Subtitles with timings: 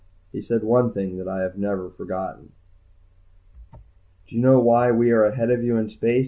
[0.31, 2.53] He said one thing that I had never forgotten.
[3.71, 6.19] "Do you know why we are ahead of you in space?"